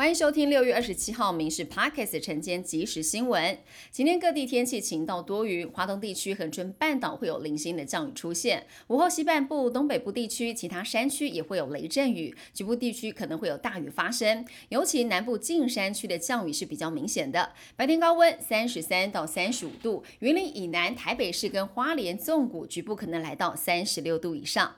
[0.00, 3.58] 欢迎收听六月二十七号《民事 Pockets》晨间即时新闻。
[3.90, 8.66] 今天各地天气晴到多云，华东地区恒春半岛会有零星的降雨出现。
[8.86, 14.42] 午后西半部、东北部地区、其他山区也会有雷阵雨，局部地区可能会有大雨发生。
[14.70, 17.52] 尤其南部近山区的降雨是比较明显的。
[17.76, 24.76] 白天高温三十三到三十五度，云林以南、台北市跟花莲纵谷局部可能来到三十六度以上。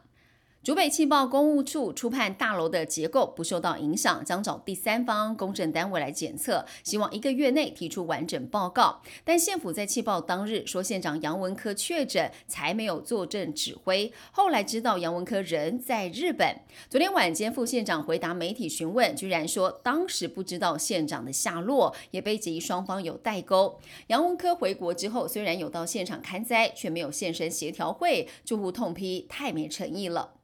[0.65, 9.03] 竹北气爆公务处初判大楼的结构不受到影响，将找第三方公证单位来检测，希望一个月内提出完整报告。
[9.25, 14.13] 但县府在气爆当日说县长杨文科确诊，才没有坐镇指挥。
[14.31, 16.61] 后来知道杨文科人在日本。
[16.89, 23.81] 昨天晚间副县长回答媒体询问，居然说当时不知道县长的下落，也被质疑双方有代沟。
[24.07, 30.35] 杨文科回国之后，虽然有到现场看灾，却没有现身协调会，住户痛批太没诚意了。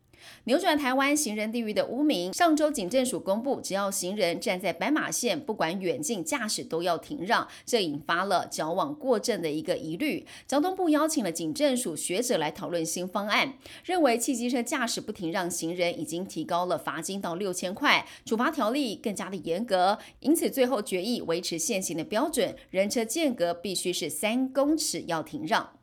[0.45, 2.32] 扭转台湾行人地狱的污名。
[2.32, 10.26] 上周警政署公布，只要行人站在斑马线，不管远近驾驶都要停让，这引发了矫枉过正的一个疑虑。
[10.46, 25.77] 交通部邀请了警政署学者来讨论新方案，认为汽机车驾驶不停让行人已经提高了罚金到六千块，处罚条例更加的严格，因此最后决议维持现行的标准，人车间隔必须是三公尺要停让。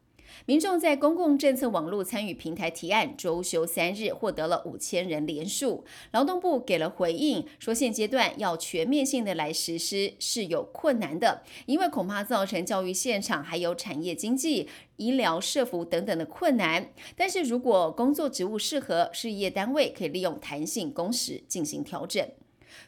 [0.45, 5.83] 民众在公共政策网络参与平台提案，周休三日获得了五千人连署。
[6.11, 16.89] 劳动部给了回应，说现阶段要全面性的来实施是有困难的，因为恐怕造成教育现场还有产业经济、医疗设服等等的困难。
[17.15, 22.27] 但是如果工作职务适合，事业单位可以利用弹性工时进行调整。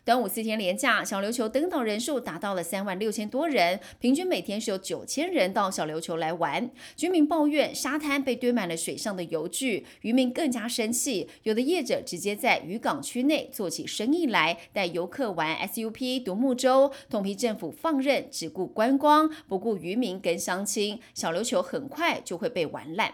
[0.04, 6.70] 端午四天连假，小琉球登岛人数达到了三万六千多人，平均每天是有九千人到小琉球来玩。
[6.96, 11.30] 居民抱怨沙滩被堆满了水上的游具，渔民更加生气。
[11.44, 23.14] 有的业者直接在渔港区内做起生意来，带游客玩 SUP 独木舟，痛批政府放任，只顾观光，不顾渔民跟乡亲，小琉球很快就会被玩烂。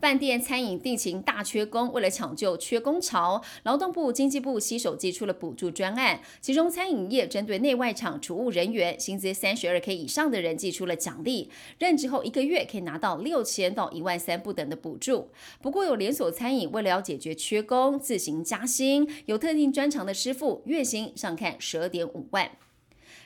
[0.00, 6.20] 饭店、餐饮地勤大缺工，为了抢救缺工潮，劳动部、经济部携手寄出了补助专案。
[6.40, 15.30] 其中，餐饮业针对内外场储务人员，薪资三十二 K 以上的人，寄出了奖励，任职后一个月可以拿到六千到一万三不等的补助。
[15.60, 22.50] 不过，有连锁餐饮为了要解决缺工，自行加薪，有特定专长的师傅，月薪上看十二点五万。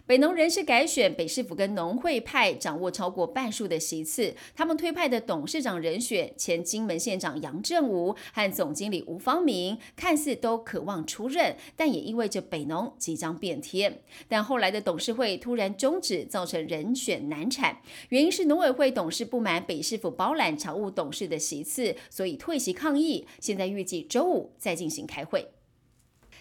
[0.05, 4.35] 北农人事改选，北市府跟农会派掌握超过半数的席次。
[4.55, 14.03] 他们推派的董事长人选，前金门县长杨振武和总经理吴方明，看似都渴望出任，但也意味着北农即将变天。
[14.27, 17.79] 但后来的董事会突然终止，造成人选难产。
[18.09, 23.25] 原因是农委会董事不满北市府包揽常务董事的席次，所以退席抗议。
[23.39, 25.47] 现在预计周五再进行开会。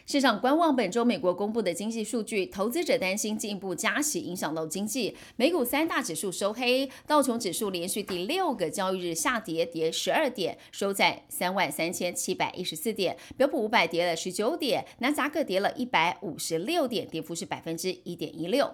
[0.05, 5.15] 市场观望本周美国公布的经济数据，投资者担心进一步加息影响到经济。
[5.35, 13.15] 美股三大指数收黑，道琼指数连续第六个交易日下跌，跌十二点，收在三万三千七百一十四点。
[13.37, 18.73] 标普五百跌了十九点，纳扎克跌了一百五十六点，跌幅是百分之一点一六。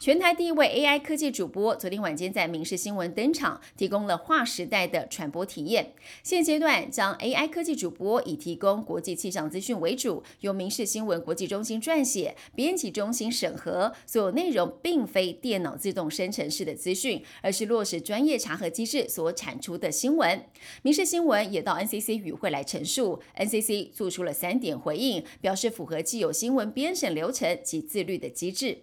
[0.00, 5.92] 全台第一位 AI 科技主播昨天晚间在民事新闻登场，提供了划时代的传播体验。
[6.22, 20.44] 现阶段将 AI 科技主播以提供国际气象资讯为主，由民事新闻国际中心撰写、编辑中心审核，所有内容并非电脑自动生成式的资讯，而是落实专业查核机制所产出的新闻。
[20.82, 28.82] 民事新闻也到 NCC 与会来陈述，NCC 做出了三点回应，表示符合既有新闻编审流程及自律的机制。